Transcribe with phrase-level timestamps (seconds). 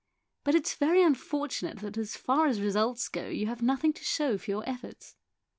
[0.43, 4.35] But it's very unfortunate that as far as results go you have nothing to show
[4.39, 5.15] for your efforts.